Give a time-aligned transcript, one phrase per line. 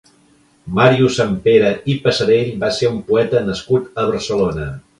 [0.77, 4.71] Màrius Sampere i Passarell va ser un poeta nascut a Barcelona.